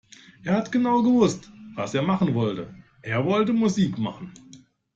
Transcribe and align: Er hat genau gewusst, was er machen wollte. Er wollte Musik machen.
Er 0.43 0.55
hat 0.55 0.71
genau 0.71 1.03
gewusst, 1.03 1.51
was 1.75 1.93
er 1.93 2.01
machen 2.01 2.33
wollte. 2.33 2.73
Er 3.03 3.23
wollte 3.23 3.53
Musik 3.53 3.99
machen. 3.99 4.33